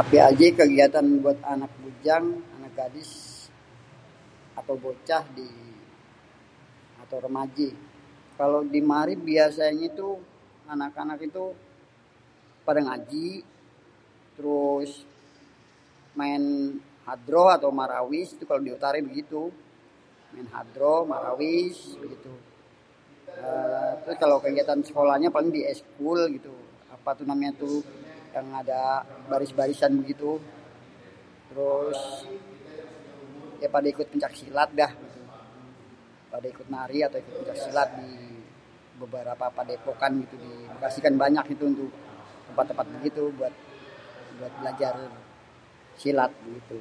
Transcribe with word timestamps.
Apé 0.00 0.16
ajé 0.30 0.46
kégiatan 0.58 1.06
buat 1.22 1.38
anak 1.54 1.72
bujang, 1.82 2.26
anak 2.56 2.72
gadis 2.78 3.12
atau 4.60 4.74
bocah, 4.84 5.24
atau 7.02 7.16
rémajé? 7.24 7.68
Kalau 8.38 8.60
di 8.74 8.80
mari 8.92 9.14
biasanya 9.30 9.84
itu 9.92 10.08
anak-anak 10.74 11.18
itu 11.28 11.44
pada 12.66 12.80
ngaji 12.86 13.28
terus 14.36 14.90
main 16.20 16.42
hadroh 17.06 17.48
atau 17.56 17.70
marawis 17.80 18.28
itu 18.36 18.44
kalau 18.48 18.62
diutarain 18.66 19.06
begitu 19.12 19.42
main 20.32 20.48
hadroh 20.54 21.00
marawis. 21.12 21.76
Eeee 22.00 24.16
kalau 24.22 24.36
kégiatan 24.44 24.80
sekolahnya 24.88 25.28
paling 25.34 25.52
dieskul 25.56 26.20
gitu 26.36 26.54
apatuh 26.94 27.24
namanya 27.30 27.52
tuh 27.62 27.78
yang 28.36 28.48
ada 28.60 28.82
baris-barisan 29.30 29.92
bégitu, 30.00 30.32
terus 31.52 32.00
ya 33.62 33.68
pada 33.74 33.84
ikut 33.94 34.06
péncak 34.10 34.32
silat 34.40 34.70
dah, 34.80 34.88
pada 36.32 36.46
ikut 36.54 36.64
nari, 36.74 36.98
péncak 37.12 37.56
silat 37.64 37.90
dibeberapa 38.00 39.46
padépokan 39.56 40.12
di 40.24 40.24
Bekasi 40.74 40.98
kan 41.04 41.12
banyak 41.24 41.44
témpat-témpat 41.58 42.86
bégitu 43.00 43.22
buat 43.38 43.52
bélajar 44.40 44.94
silat 46.00 46.32
gitu. 46.54 46.78